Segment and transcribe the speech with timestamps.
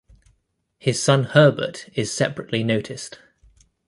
[0.79, 3.19] His son Herbert is separately noticed.